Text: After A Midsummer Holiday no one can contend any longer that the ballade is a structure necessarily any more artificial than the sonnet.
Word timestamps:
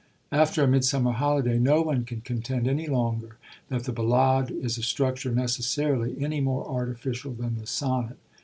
After 0.31 0.63
A 0.63 0.67
Midsummer 0.67 1.11
Holiday 1.11 1.59
no 1.59 1.83
one 1.83 2.05
can 2.05 2.21
contend 2.21 2.67
any 2.67 2.87
longer 2.87 3.37
that 3.69 3.83
the 3.83 3.91
ballade 3.91 4.49
is 4.49 4.79
a 4.79 4.81
structure 4.81 5.31
necessarily 5.31 6.15
any 6.19 6.41
more 6.41 6.67
artificial 6.67 7.33
than 7.33 7.59
the 7.59 7.67
sonnet. 7.67 8.17